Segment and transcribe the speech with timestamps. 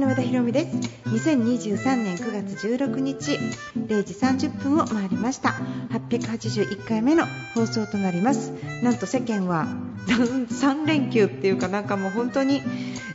[0.00, 0.76] の和田博美です。
[1.10, 3.38] 2023年9月16日
[3.76, 5.50] 0時30分を回りました。
[5.90, 8.50] 881回目の放送となります。
[8.82, 9.66] なんと世間は
[10.06, 12.62] 3連休っていうかなんかもう本当に、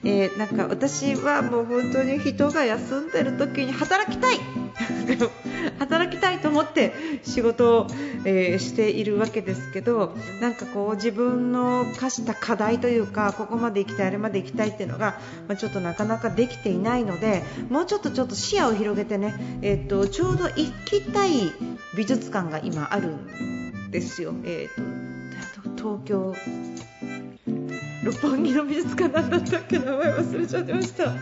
[0.04, 4.38] えー、なんか私はもう本当に人が休んでる時に働きたい。
[5.80, 6.94] 働きたいと思って
[7.24, 7.88] 仕事を、
[8.26, 21.32] えー、しているわけですけどなんかこう自分の課した課題というかここまで行きたいあれまで行きたいっていうのが、まあ、ちょっとなかなかできていないのでもうちょっとちょっと視野を広げてね、えーと、ちょうど行きたい
[21.96, 24.34] 美術館が今あるんですよ。
[24.44, 26.36] えーと、東京
[28.04, 29.80] 六本木の美術館なんだったっけ？
[29.80, 31.14] 名前忘れちゃってました。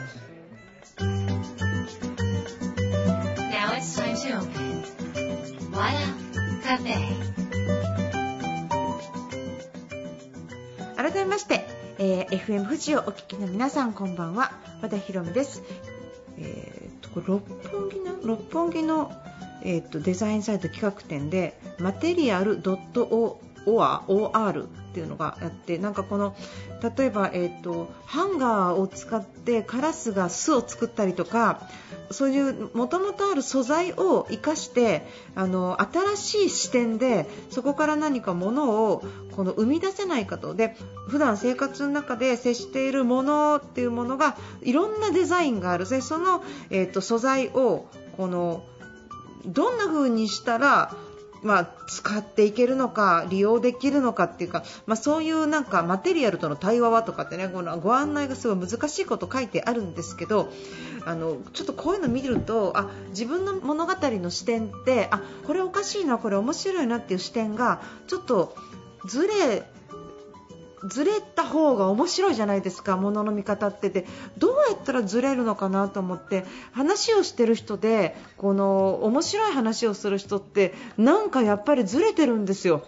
[10.96, 11.68] 改めまして、
[12.00, 14.54] えー、FM 富士をお聞きの皆さんこんばんは。
[14.82, 15.62] 和田博美です、
[16.38, 19.12] えーと、六本木の六本木の、
[19.62, 23.40] えーと、デザインサイト企画展でマテリアル .or
[24.94, 26.36] っていうのがあってなんかこの
[26.98, 31.68] 例えば、えーと、ハンガーを使ってカラスが巣を作ったりとか
[32.12, 39.04] そういうもともとある素材を生かしてあの新しい視点でそこから何かものを
[39.36, 40.54] この生み出せないかと。
[40.54, 40.76] で
[41.08, 45.90] 普段生活の中で接しているものっていうものがいろんなデザインがある。
[45.90, 48.64] でその、えーと素材をこの
[49.46, 50.96] どんな風にしたら
[51.44, 60.50] まあ、使っていけるのか利用できるのかっていうか、まあ、そういうなんかマテリアルとの対話はとかってねこのご案内がすごい難しいこと書いてあるんですけど
[61.06, 68.56] あのちょっとこういうの見るとあ自分の物語の視点ってあこれおかしいなこれ面白いなっていう視点がちょっと
[69.06, 69.64] ずれ
[70.88, 74.06] ずれた方が面白いじゃないですか、もの見方ってで。
[74.38, 82.84] どうやったらずれるのかなと思って話をしてる人でこの面白い話をする人ってなんかやっぱりずれてるんですよ。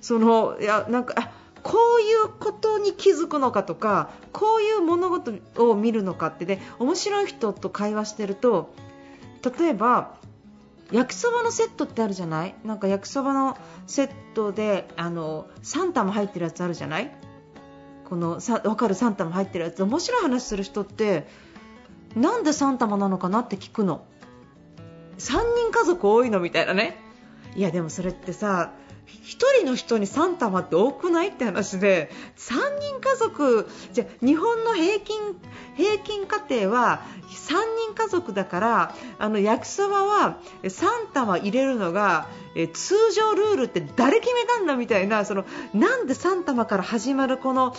[0.00, 1.32] そのいやなんかあ
[1.62, 8.72] こういうことに気づくのかとかこういう物事を見るのかってで面白い人と会話してると
[9.58, 10.14] 例えば
[10.92, 12.54] 焼きそばのセットってあるじゃない？
[12.64, 17.14] なんか焼きそばのセットであの3玉入ってるやつあるじゃない？
[18.08, 21.26] このさ分かる3玉入ってるやつ面白い話する人って
[22.16, 24.04] なんで3玉なのかなって聞くの。
[25.18, 26.96] 3人家族多いのみたいなね。
[27.56, 28.72] いやでもそれってさ
[29.06, 35.16] 1人の人に3玉って多くないって話で3人家族じゃ日本の平均
[35.76, 37.54] 平均家庭は3
[37.86, 47.74] 人家族だからあの焼きそばは3玉入れるのがえ通常ルールって誰決めたんだみたいなそのなんで3玉から始まるこの思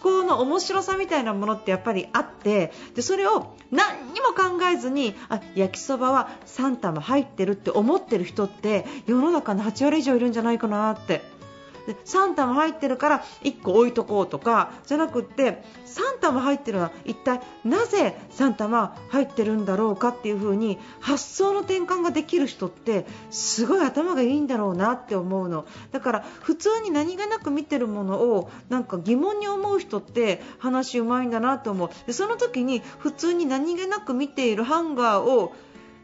[0.00, 11.39] 考の面白さみたいなものってやっぱりあってでそれを何にも考えずにあ焼きそばは3玉入ってるって思ってる人って世の中の8割以上いるんじゃないかなって。
[11.86, 25.66] で3玉入ってるから1個置いとこうとかじゃなくって3玉入ってるのは一体なぜ3玉入ってるんだろうかっていう風に発想の転換ができる人ってすごい頭がいいんだろうなって思うの。
[25.92, 31.90] だから普通に何気なく見てるものをなんか疑問に思う人って話うまいんだなと思う。
[32.06, 35.54] でその時に普通に何気なく見ているハンガーを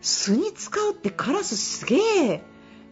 [0.01, 2.43] 巣に使うってカラスすげえ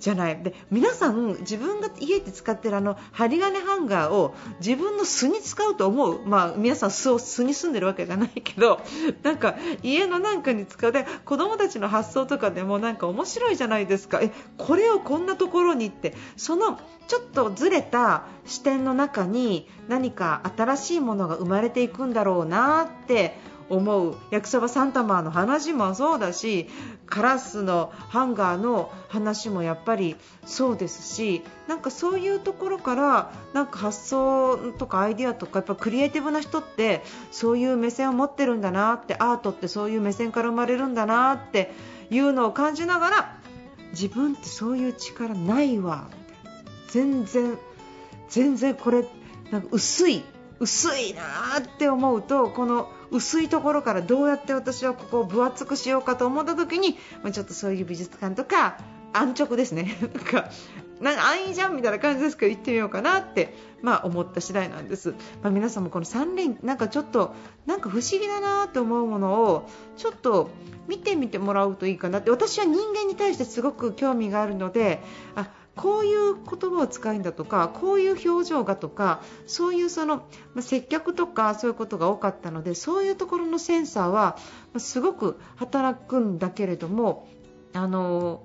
[0.05, 0.43] じゃない。
[0.43, 8.83] で皆さん、自分が家で使ってるあの針金ハンガーを自分の巣に使うと思う、まあ、皆さん巣を巣に住んでるわけじゃないけど
[9.23, 10.93] なんか家のなんかに使う。
[10.93, 14.21] で子供たちの発想とかでもなんか面白いじゃないですか。
[14.21, 16.15] えこれをこんなところにって。
[16.37, 23.37] そのちょっとずれた視点の中に何か新しいものが生まれていくんだろうなって
[23.71, 24.17] 思う。
[24.31, 26.69] 焼きそばサンタマーの話もそうだし
[27.07, 41.73] カラスのハンガーの話もやっぱりそうですしなんかそういうところからなんか発想とかアイデアとかやっぱクリエイティブな人ってそういう目線を持ってるんだなってアートってそういう目線から生まれるんだなって
[42.11, 43.37] いうのを感じながら
[43.93, 46.09] 自分ってそういう力ないわ。
[46.89, 47.59] 全然
[48.29, 49.05] 全然これ
[49.51, 50.23] なんか薄い。
[50.61, 51.23] 薄いな
[51.59, 56.97] って思うとこの薄いところからどうやって私はここを分厚くしようかと思った時に、
[57.33, 58.79] ちょっとそういう美術館とか
[59.13, 59.97] 安直ですね。
[60.03, 60.51] なんか
[61.01, 67.35] なんか安易じゃんみたいな感じですけど行ってみようかなって、まあ、思った次第なんです、まあ、皆さんもこの3連なんかちょっと
[67.67, 70.51] なんか不思議だなと思うものをちょっと
[70.87, 75.03] 見てみてもらうといいかなって私は人間に対してすごく興味があるので
[75.35, 80.25] あこういう言葉を使うんだとかこういう表情がとかそういうその、
[80.55, 84.37] ま、接客とかそういうことが多かったのでそういうところのセンサーは、
[84.77, 87.29] すごく働くんだけれども
[87.73, 88.43] あの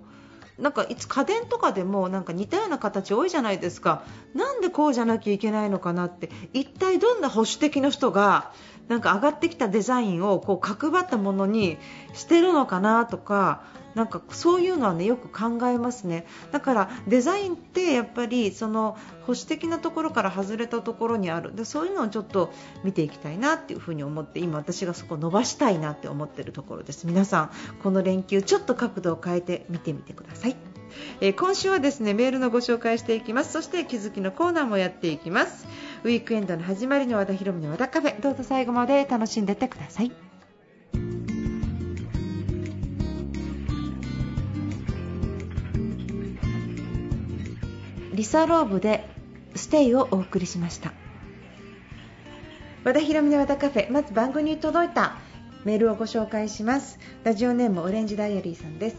[0.57, 4.03] なんかいつ家電とかでもなんか似たような形多いじゃないですか。
[4.33, 8.51] なんでこうじゃなきゃいけないのかなって一体どんな保守的な人が
[8.89, 11.77] なんか上がってきたデザインをこう角張ったものに
[12.13, 13.63] してるのかなとか
[13.99, 16.25] なんかそういうのはねよく考えますね。
[16.53, 21.53] だからデザインってやっぱりその保守的なところから外れたところにある。
[21.53, 22.49] でそういうのをちょっと
[22.85, 27.07] 見ていきたいなっていうふに思って今私がそこを伸ばしたいなって思ってるところです。
[27.07, 27.51] 皆さん
[27.83, 30.55] この連休ちょっと角度を変えて見てみてください。
[31.19, 33.51] えー、今週はですねメールのご紹介していきます。
[33.51, 35.67] そして気づきのコーナーもやっていきます。
[36.05, 38.21] ウィークエンドの始まりの和田博美の和田カフェ。
[38.21, 40.28] どうぞ最後まで楽しんでってください。
[48.19, 49.07] リサローブで
[49.56, 50.92] ステイをお送りしました。
[52.83, 55.16] 和田博美の和田カフェまず番組に届いた
[55.63, 57.00] メールをご紹介します。
[57.24, 58.98] ラジオネームオレンジダイアリーさんです。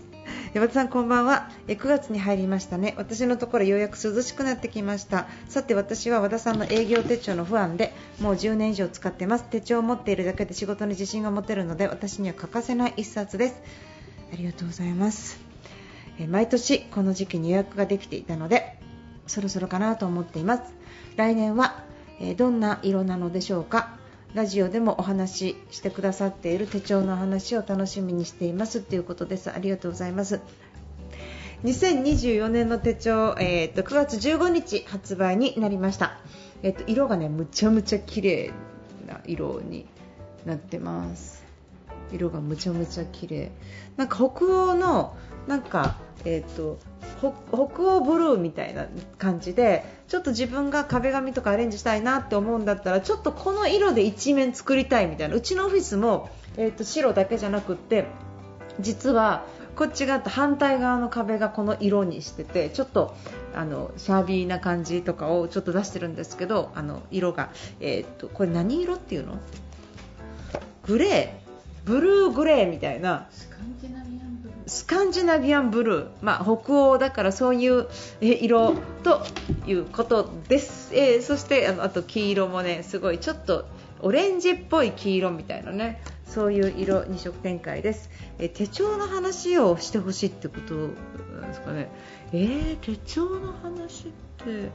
[0.54, 1.50] 和田さんこんばんは。
[1.66, 2.94] 9月に入りましたね。
[2.96, 5.26] 私のところようやく涼しくなってきました。
[5.50, 9.44] さて私は和田さんの営業手帳の不安でもう10年以上使ってます。
[9.44, 13.60] 手帳を持っているだけで仕事に自信が持てるので私には欠かせない一冊です。
[14.32, 15.38] ありがとうございます。
[16.26, 18.79] 毎年この時期に予約ができていたので
[19.30, 20.62] そろそろかなと思っています。
[21.16, 21.84] 来年は
[22.20, 23.96] えどんな色なのでしょうか。
[24.34, 29.50] ラジオでもお話ししてくださっている手帳の話を楽しみにしていますということです。
[29.50, 30.40] ありがとうございます。
[31.64, 36.18] 2024年の手帳、えーと、9月15日発売になりました、
[36.62, 38.52] えーと、色がねむちゃむちゃ綺麗
[39.06, 39.86] な色に
[40.46, 41.44] なってます。
[42.12, 43.50] 色がむちゃむちゃ綺麗。
[43.96, 45.16] なんか北欧の
[45.46, 46.78] なんかえーと
[47.20, 47.28] 北
[47.82, 48.86] 欧ブルーみたいな
[49.18, 55.34] 感じでちょっと自分が壁紙とかアレンジしたいなって思うんだったらちょっとこの色で一面作りたいみたいな。
[55.34, 58.06] うちのオフィスも、えーと、白だけじゃなくって
[58.80, 59.44] 実は
[59.76, 63.14] こっち側と反対側の壁がこの色にしててちょっと
[63.54, 67.50] あのシャービーな感じとかをちょっと出してるんですけどあの色が、
[67.80, 69.38] えーとこれ何色っていうの？
[70.86, 71.40] グレー。
[71.84, 73.28] ブルーグレーみたいな。
[74.70, 77.88] スカンジナビアンブルー、まあ、北欧だからそういう
[78.20, 79.20] 色と
[79.66, 83.66] いうことです、えー、そしてあのあと黄色もねすごいちょっと
[84.00, 91.90] オレンジっぽい黄色みたいなねそういう色2色展開です、えー、手帳の話をしてほしいってことなんですかね。
[92.32, 94.10] えー、手帳の話っ
[94.44, 94.70] て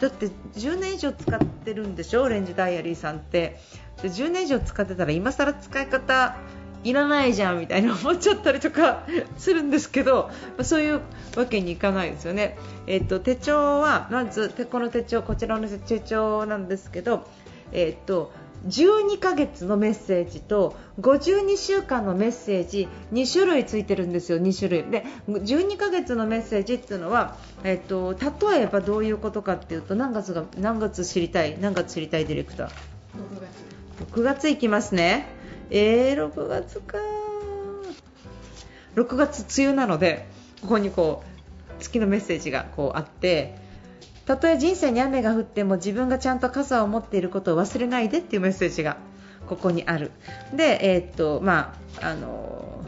[0.00, 0.26] だって
[0.56, 2.22] 10年以上使ってるんでしょ？
[2.22, 3.60] オレンジダイアリーさんって。
[4.02, 6.36] で10年以上使ってたら今更使い方
[6.82, 9.06] いらないじゃんみたいな思っちゃったりとか
[9.36, 11.00] するんですけど、まそういう
[11.36, 12.56] わけにいかないですよね。
[12.86, 17.26] えっ、と手帳はまずこの手帳こちらの手帳なんですけど、
[17.72, 18.32] えっ、と
[18.66, 24.90] 12ヶ月のメッセージと52週間のメッセージ2種類ついてるんですよ、2種類。
[24.90, 32.68] で12ヶ月のメッセージっていうのは、えっと、例えばどういうことかっていうと何月が何月知りたい何月知りたいディレクター。
[32.68, 35.39] 6月 ,6 月いきますね
[35.70, 36.98] えー、6月か
[38.96, 40.26] 6月梅雨なので
[40.62, 43.56] ここにこう月のメッセージがこうあって
[44.26, 48.96] たとえ人生に雨が降っても自分がちゃんと傘を持っていることを忘れないでっていうメッセージが
[49.48, 50.12] ここにある。
[50.54, 52.84] で、えー、っとまああの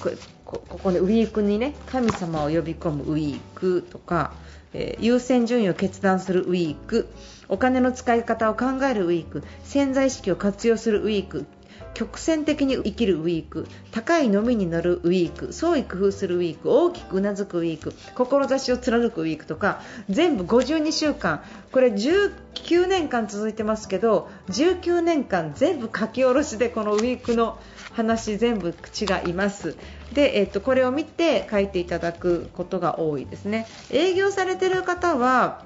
[0.00, 0.10] こ
[0.44, 4.32] ここでウィークにね神様を呼び込むウィークとか、
[4.74, 7.08] えー、優先順位を決断するウィーク
[7.48, 11.46] お金の使い方を考えるウィーク潜在意識を活用するウィーク
[11.94, 21.42] 曲線的に生きるウィーク高い飲みに乗るウィーク創意工夫するウィーク大きくうなずくウィーク志を貫くウィークとか全部52週間。
[21.70, 27.58] これ19年間続いてますけど19年間全部書き下ろしでこのウィークの
[27.92, 29.76] 話全部違います。
[30.12, 33.66] で、えっと、これを見て書いていただくことが多いですね。
[33.90, 35.64] 営業されてる方は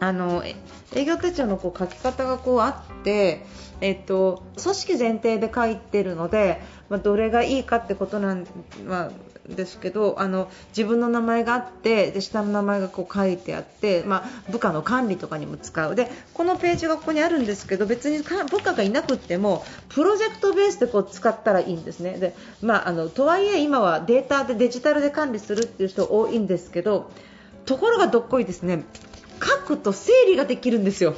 [0.00, 0.42] あの
[0.94, 3.44] 営業手帳のこう書き方がこうあって、
[3.80, 8.46] えっと、組織前提で書いてるので、まあ、どれがいいかってことなん、
[8.86, 9.10] まあ、
[9.54, 15.94] ですけどあの自分の名前があってで下の名前がこう書いてあって、まあ、部下の管理とかにも使う。
[15.94, 22.18] でこのページがここにあるんですけど別に部下がいなくてもプロジェクトベースでこう使ったらいいんですね。
[22.18, 27.10] で、まあ、あのとはいえ今はデータでデジタルで管理するっていう人多いんですけど
[27.64, 28.84] ところがどっこいですね。
[29.42, 31.14] 書くと整理ができるんですよ。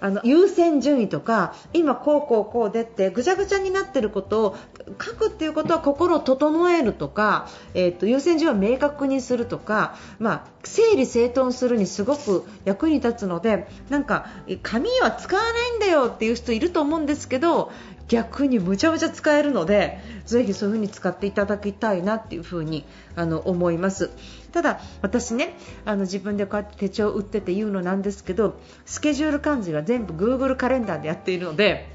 [0.00, 4.56] あの優先順位とか今こうこうこうでってぐちゃぐちゃになっていることを
[4.98, 14.26] 書くっていうことは心を整えるとか、えーと、優先順位を明確にするとか、まあ、整理整頓するにすごく役に立つのでなんか
[14.62, 17.70] 紙は使わないんだよっていう人いると思うんですけど
[18.08, 22.84] 逆にむちゃむちゃ使えるのでぜひそういう風に使っていただきたいなっていう風に
[23.14, 24.10] あの思います。
[24.50, 31.88] ただ、私ねあの自分でこうやって手帳を売ってて言うのなんですけどスケジュール管理は全部 Google カレンダーでやっているので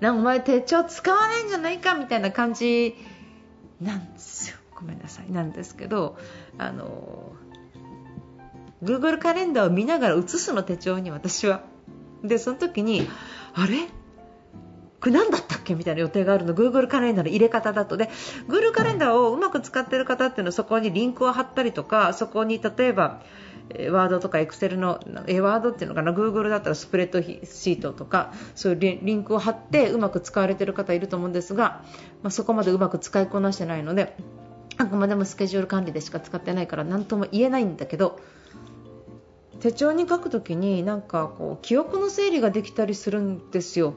[0.00, 2.94] なお前手帳使わないんじゃないかみたいな感じ
[3.80, 4.56] なんですよ。
[4.74, 6.16] ごめんなさいなんですけど
[6.56, 7.32] あの
[8.82, 11.62] Google カレンダーを見ながら写すの手帳に私は。
[12.22, 13.08] でその時に
[13.54, 13.88] あれ？
[15.00, 16.54] これ何だったっけみたいな予定があるの。
[16.54, 17.96] Google カレンダーの入れ方だと。
[17.96, 18.10] で
[18.48, 23.22] Google カレンダーをうまく使っている方っていうのはそこにリンクを貼ったりとかそこに例えば
[23.90, 26.12] ワードとかエクセルのえワードっていうのかな。
[26.12, 31.84] Google だったらスプレッドシートとかそういうリンクを貼ってうまく使われている方いると思うんですが、
[32.22, 34.16] まあ、そこまでうまく使いこなしてないので
[34.78, 38.20] あくまでもスケジュール管理でしか使ってないから何とも言えないんだけど
[39.60, 43.94] 手帳に書くときになんかこう記憶の整理ができたりするんですよ。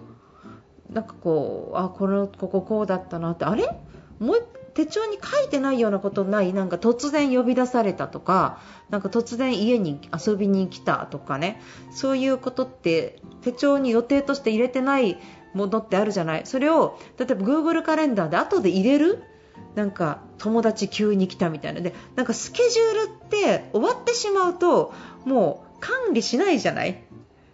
[0.92, 3.70] なんかこうあこのこここうだったなってあれ？
[4.20, 6.54] もう手帳に書いてないようなことない？
[6.54, 11.62] なんか突然呼び出されたとかなんか突然家に遊びに来たとかね。
[11.92, 15.18] そういうことって手帳に予定として入れてない
[15.54, 16.46] ものってあるじゃない？
[16.46, 19.24] それを例えば Google カレンダーで後で入れる？
[19.76, 21.82] なんか友達急に来たみたいな。
[21.82, 24.94] でなんかスケジュールって終わってしまうと
[25.26, 27.04] もう管理しないじゃない？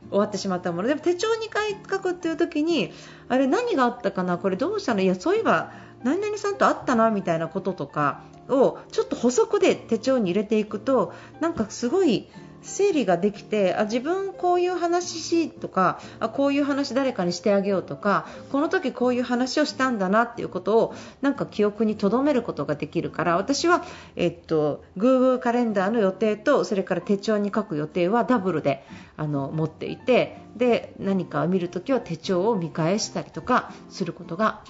[0.10, 0.88] 終わってしまったもの。
[0.88, 2.92] でも手帳2回書くっていう時に
[3.28, 4.38] あれ何があったかな？
[4.38, 5.02] これどうしたの？
[5.02, 5.72] いやそういえば
[6.04, 12.30] 何々さんと会ったなみたいなこととかをちょっと補足で手帳に入れていくとなんかすごい
[12.68, 23.84] 整理ができてあ自分こういう話しとかあこういう話誰かにしてあげようとかこの時こういう話をしたんだなっていうことをなんか記憶に留めることができるから私は、
[24.16, 34.62] えっと、Google カレンダーの予定とそれから手帳に書く予定はダブルであの持っていてで何かを見るときは手帳を見返したりとかすることが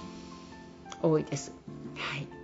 [1.02, 1.52] 多いです。
[1.96, 2.37] はい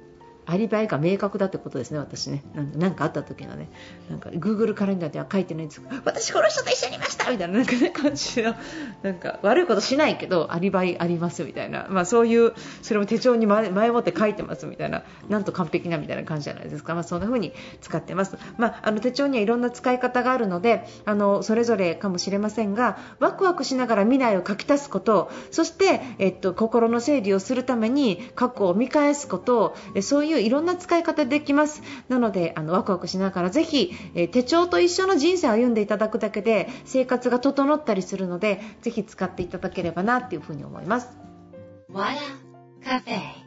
[0.47, 2.43] アリバイが明確だってことですね、私ね。
[2.77, 3.69] なんかあった時のね、
[4.11, 8.55] なんか Google カレンダーでは書いてないんですけど、私この人と一緒にいましたみたいななんか、ね、感じの、
[9.03, 16.95] なんか悪いことしないけど、アリバイありますみたいな、まあそういう、それも手帳に前もって書いてますみたいな、なんと完璧なみたいな感じじゃないですか。
[16.95, 18.37] まあそんな風に使ってます。
[18.59, 31.83] まああの手帳にはいろんな使い方があるので、あの、それぞれかもしれませんが、ワクワクしながら未来を書き足すこと、そして、えっと、心の整理をするために過去を見返すこと、そういういういろんな使い方できます。
[32.09, 41.09] なのであのワクワクしながらぜひ、えー、手帳と一緒の人生を歩んでいただくだけで生活が整ったりするのでぜひ使っていただければなというふうに思います。
[42.85, 43.45] カフェ。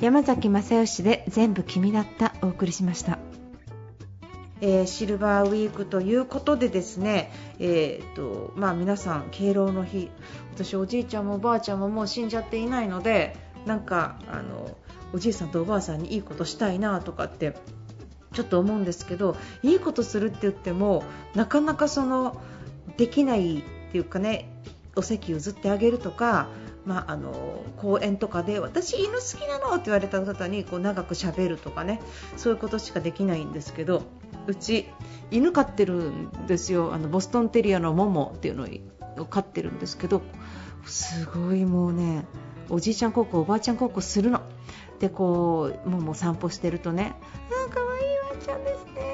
[0.00, 3.18] 山崎正義で全部君だったお送りしました
[4.60, 10.10] えー、シルバーウィークということでですね、えーとまあ、皆さん、敬老の日
[10.54, 13.36] 私、おじいちゃんもおばあちゃんももう死んじゃっていないので
[13.66, 14.76] なんかあの
[15.12, 17.56] おじいさんとおばあさんにいいことしたいなとかって
[18.32, 21.02] ちょっと思うんですけどいいことするって言っても
[21.34, 22.40] なかなかその
[22.96, 24.50] できないっていうかね
[24.96, 26.48] お席譲ってあげるとか
[26.84, 32.00] まあ、あの公園とかで私、犬好きなのって言われた方にこう長くしゃべるとかね
[32.36, 34.02] そういうことしかできないんですけど
[34.46, 34.86] うち
[35.30, 36.92] 犬飼ってるんですよ。
[36.94, 38.66] あのボストンテリアのモモっていうの
[39.22, 40.22] を飼ってるんですけど
[40.86, 42.24] すごいもうね
[42.68, 44.42] おじいちゃん孝行おばあちゃん孝行するの。
[44.98, 47.14] でこうもも散歩してるとね
[47.50, 49.09] あかわいワンちゃんですね。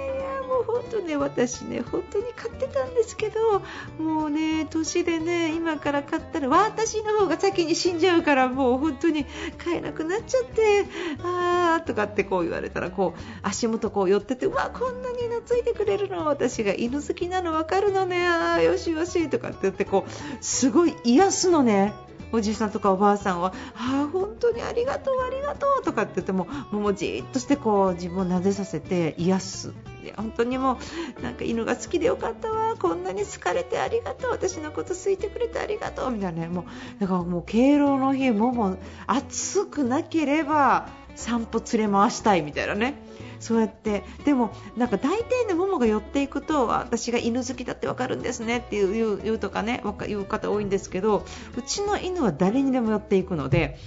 [0.67, 3.63] 本当ね私ね本当に飼ってたんですけど
[4.03, 10.87] もうね年でね今から飼ったら私の方が先に死んじゃうからもう本当に飼えなくなっちゃって
[11.23, 22.06] あーとかってこう言われたらこう足元こう寄っててうわこんなに懐いてくれるの私が犬好きなの分かるのねあーよしよしとかって言ってこうすごい癒すのね。
[22.37, 29.73] おじいさんとかおばあさんはあ本当にありがとう、ありがとうとかって言ってももうじっとしてこう自分を撫でさせて癒す。
[30.17, 30.79] 本当にも
[31.19, 38.77] うなんか犬が好きでよかったわこんなに好かれてありがとう私のこと好いてくれてありがとうみたいなねもうだからもう敬老の日もも
[39.09, 43.06] 暑くなければ散歩連れ回したいみたいなね。
[43.41, 51.25] そうやってでもなんか大抵のももが寄っていくと私が犬好きだってわかるんですねっていう言うとかね言う方多いんですけど
[51.57, 53.79] うちの犬は誰にでも寄っていくので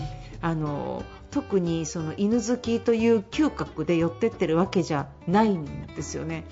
[0.42, 6.46] あの特にその犬好きという嗅覚で寄ってってるわけじゃないんですよね。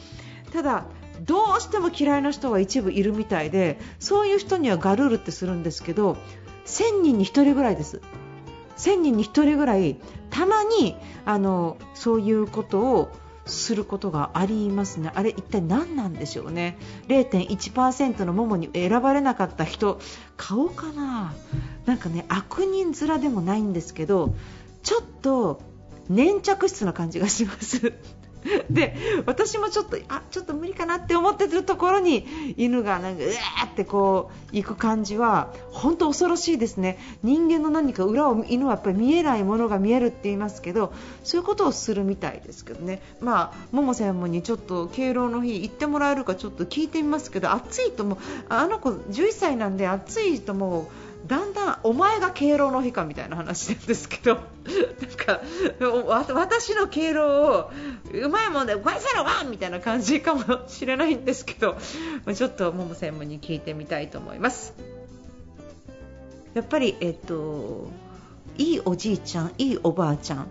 [0.53, 0.85] ただ
[1.21, 6.17] どうしても嫌いな人が一部いるみたいでそういう人にはガルールってするんですけど
[6.65, 8.01] 1000人に1人ぐらいです
[8.77, 9.97] 1000人に1人ぐらい
[10.29, 13.11] たまにあのそういうことを
[13.45, 19.99] することがありますね、あれ一体何なんでしょうね、0.1%のももに選ばれなかった人、
[20.35, 21.33] 顔かな、
[21.85, 24.35] なんかね悪人面でもないんですけど、
[24.83, 25.61] ちょっと
[26.09, 27.93] 粘着質な感じがします。
[28.69, 36.97] で私もちょっとあちょっと無理かなって思ってるところに犬がなんかうわーってこう行く感じは本当恐ろしいですね。
[37.23, 43.01] 人間の何か裏を犬はやっぱり見えないものが見えるって言いますけどそういうことをするみたいですけどね。
[43.21, 48.17] まあ桃専門にちょっと敬老の日行ってもらえるかちょっと聞いてみますけど暑いとも
[48.49, 54.35] あの子11歳なんで暑いともうだんだんお前が敬老の日かみたいな話なんですけど
[55.79, 57.71] なんか私の敬老を
[58.13, 61.77] うまいもんでごめんなさいみたいな感じかもしれないんですけど
[62.33, 64.73] ちょっと桃専門に聞いてみたいと思います。
[66.53, 67.87] やっぱり、えっと、
[68.57, 70.47] いいおじいちゃんいいおばあちゃん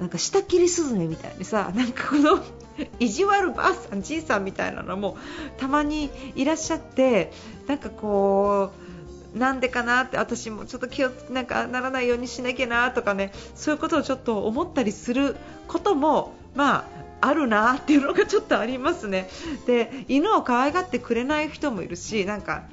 [0.00, 2.40] なんか下切りスズメみたいにさなんかこの
[2.98, 5.16] 意地悪ばあさん、じいさんみたいなのも
[5.58, 7.32] たまにいらっしゃって
[7.68, 8.93] なんかこう
[9.34, 15.36] なんでかなって私もちょっと気をなんかならないようにしなきゃなとかねそういうことをちょっと思ったりする
[15.68, 16.86] こともま
[17.20, 19.28] ああるなっていうのがちょっとありますね。
[19.66, 22.64] で犬を可愛がってくれない人もいるしなんか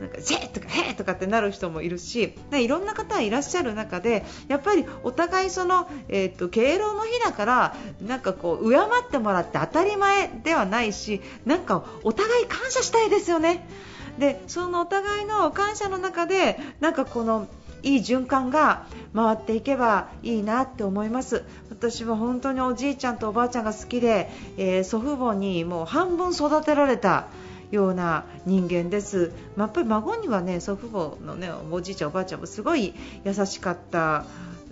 [0.00, 13.64] なんかシェとかヘとかってなる人もいるしいろんな方いらっしゃる中でやっぱりお互いその、えーと、敬老の日だからなんかこう敬ってもらって当たり前ではないしなんかお互い感謝したいですよね。
[14.18, 17.48] でそのお互いの感謝の中でなんかこの
[17.82, 21.44] いい循環が回っていけばいいなって思います。
[21.70, 27.26] 私は本当におじいちゃんとおばあちゃんが好きで、えー、祖父母にもう半分育てられた
[27.72, 34.24] ような人間です、まあ、やっぱり孫にはね祖父母のねおじいちゃんおばあちゃんもすごい優しかった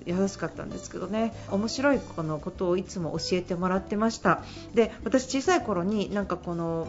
[0.06, 1.34] 優しかったんですけどね。
[1.50, 4.42] 面白いこのことをいつも教えてもらってました。
[4.74, 6.88] で私小さい頃になんかこの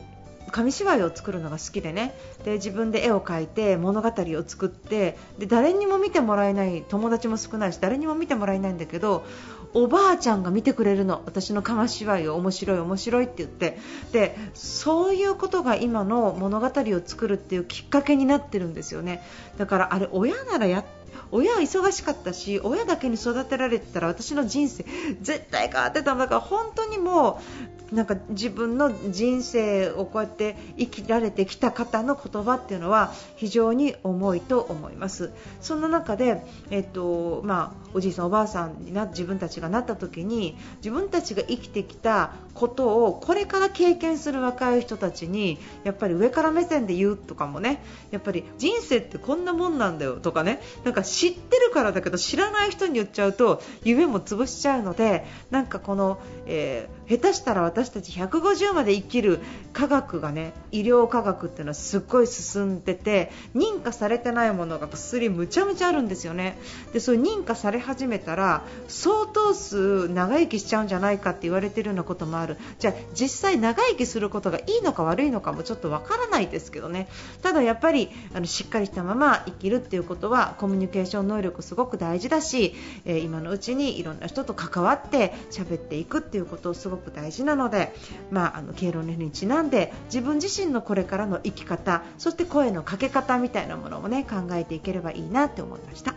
[0.51, 2.13] 紙芝居を作るのが好きでね。
[2.43, 9.25] で自分で絵を描いて物語を作ってで誰にも見てもらえない友達も少ないし誰にも見てもらえないんだけど
[9.73, 11.21] おばあちゃんが見てくれるの。
[11.25, 13.78] 私の紙芝居を面白い面白いって言って。
[14.12, 19.23] でそういうことが今の物語を作るっていうきっかけになってるんですよね。
[19.58, 20.84] だからあれ親ならや
[21.32, 24.86] 親は忙しかったし親だけに育てられてたら私の人生
[25.21, 27.39] 絶対変わってたんだから本当にも
[27.80, 35.32] うなんか自分の人生をこうやって生きられてきた方の言葉っていうのは非常に重いと思います。
[35.60, 59.39] そんな中で、えっとまあ、おじいさん、おばあさんにな自分たちがなった時に自分たちが生きてきたことをこれから経験する若い人たちにやっぱり上から目線で言うとかもねやっぱり人生ってこんなもんなんだよとかねなんか知ってるからだけど知らない人に言っちゃうと夢も潰しちゃうのでなんかこの、えー下手したら私たち150まで生きる
[59.73, 66.57] 科学がね医療科学っていうのはすっごい進んでて認可されてないものが薬むちゃむちゃあるんですよね。
[66.93, 72.58] でそう認可され始めたら相当数長生きしちゃうんじゃないかって言われてるようなこともある。
[72.80, 77.08] じゃあ実際長生きすることがいいのか悪いのかもちょっとわからないですけどね。
[77.41, 82.75] ただやっぱりあのしっかりしたまま生きるっていうことはコミュニケーション能力すごく大事だし、
[83.06, 87.93] えー、今のうちにいろんな人と関わって喋っていくっていうことをすごく大事なので、
[88.32, 96.15] まあ、あの敬老の日にちなんで自分自身のこれからの生き方そして声のかけ方みたいなものを、ね、考えていければいいなって思いました。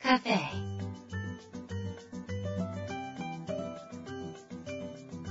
[0.00, 0.77] カフェ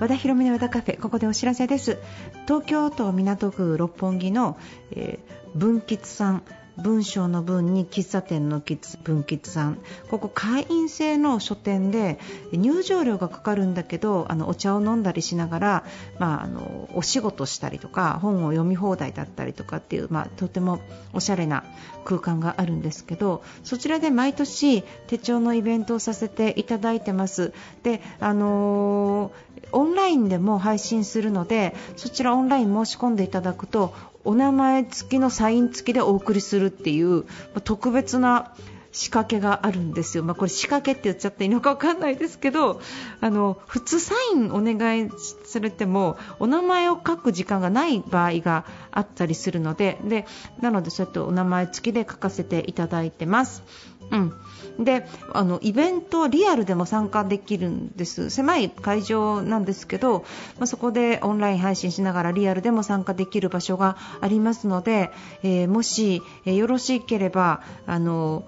[0.07, 1.97] 和田博美の和田カフェここでお知らせです。
[2.45, 4.57] 東京都港区六本木の、
[4.91, 6.43] えー、文吉さん
[6.77, 8.61] 文章の文に喫茶店の
[9.03, 9.79] 文吉さん。
[10.09, 12.19] ここ会員制の書店で
[12.51, 15.83] 入場料がかかるんだけどあのお茶を飲んだりしながら、
[16.19, 20.79] まあ、あのお仕事したりとか本を読み放題だったりとかっていう、まあ、とても
[21.13, 21.63] おしゃれな
[22.05, 27.53] 空間があるんですけどそちらで毎年手帳のイベントをさせていただいてます。
[27.83, 33.93] であのー、オンラインでも配信するのでそちらオンライン申し込んでいただくと
[34.27, 37.23] お名前付きのサイン付きでお送りするっていう
[37.63, 38.53] 特別な
[38.91, 42.81] 仕掛けがあるんですよ、まあ、これ仕掛けって言っちゃっていいのか分かんないですけど
[43.21, 45.09] あの普通サインお願い
[45.45, 50.25] されてもお名前を書く時間がない場合があったりするのでで
[50.59, 53.63] なのでそうやってお名前付きで書かせていただいてます。
[54.11, 54.33] うん
[54.79, 60.19] であのイベントはリアルでも参加できるんです狭い会場なんですけど、
[60.59, 65.09] まあ、そこでオンライン配信しながらリアルでも参加できる場所がありますので、
[65.41, 68.43] えー、もし、えー、よろしければあの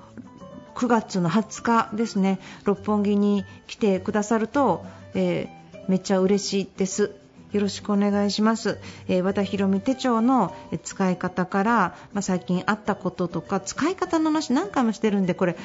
[0.76, 7.12] 9月の20日ですね六本木に来てくださると、えー、めっちゃ嬉しいです。
[7.52, 15.58] よろしくお願いします、えー、和田博美手帳の使い方から、まあ、最近あったこととか使い方の話何回もしてるんでこれ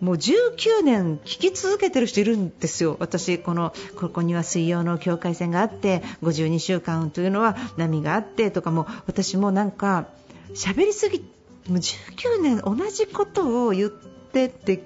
[0.00, 10.06] もう19年聞き続けてる人いるんですよ、私、このここには水曜の境界線があって52週間というのは波があってとかも私もなんか
[10.54, 11.20] 喋りすぎ
[11.68, 14.82] もう19年同じことを言ってって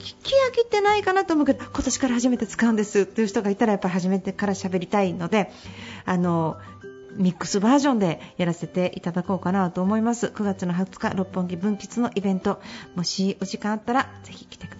[0.00, 5.50] 聞き飽きてないかなと思うけど今年から初めて使うんですという人がいたらやっぱり初めてから喋りたいので
[6.04, 6.56] あの
[7.16, 10.28] ミックスバージョンでやらせていただこうかなと思います。
[10.28, 12.60] 9月の20日六本木分吉のイベント
[12.94, 14.79] もしお時間あったらぜひ来てくださ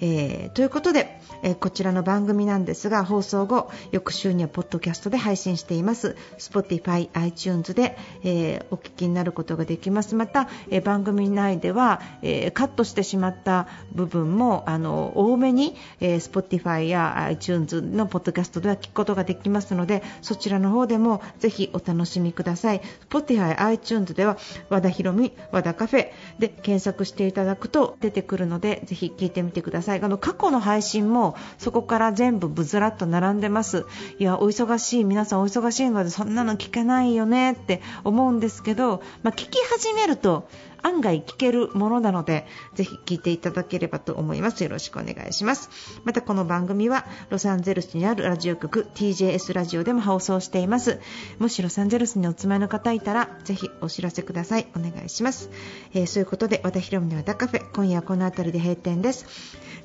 [0.00, 6.16] えー、ということでえこちらの番組なんですが放送後翌週にはポッドキャストで配信しています。
[6.38, 10.14] Spotify、iTunes で、えー、お聞きになることができます。
[10.14, 22.80] また、え番組内では、えカットしてしまった部分もあの多めに、え Spotify や iTunes のポッドキャストでは聞くことができますのでそちらの方でもぜひお楽しみください。
[23.10, 24.38] Spotify、iTunes では
[24.70, 26.08] 和田ひろみ和田カフェ
[26.38, 30.02] で検索していただくと出てくるのでぜひ聞いてみてください。
[30.02, 33.86] あの過去の配信もそこから全部ぶずらっと並んでます。
[34.18, 35.04] いやお忙しい。
[35.04, 40.48] 皆さんお忙しいのでそんなの聞けないよねって思うんですけど、まあ、聞き始めると
[40.84, 44.62] 案外聞けるものなのでぜひ聞いていただければと思います。
[44.62, 45.70] よろしくお願いします。
[46.04, 51.00] またこの番組はロサンゼルスにあるラジオ局 TJS ラジオでも放送しています。
[51.38, 54.66] もしロサンゼルスにお住まいの方いたらぜひお知らせください。
[54.76, 55.50] お願いします、
[55.94, 59.26] えー、そういうことで和田ヒロミの和田カフェ今夜はこの辺りで閉店です。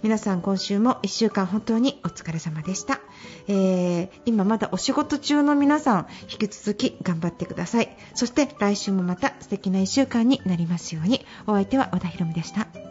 [0.01, 3.01] 皆さん今週も1週間本当にお疲れ様でした、
[3.49, 7.97] えー、今まだお仕事中の皆さん引き続き頑張ってください。
[8.15, 10.88] そして来週もまた素敵な1週間になります。
[10.95, 12.88] ようにお相手は和田博美でした。